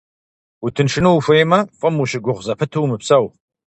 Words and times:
Утыншыну 0.65 1.11
ухуеймэ, 1.17 1.59
фӀым 1.79 1.95
ущыгугъ 2.01 2.41
зэпыту 2.45 2.81
умыпсэу. 2.85 3.25